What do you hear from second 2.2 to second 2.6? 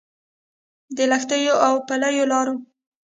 لارو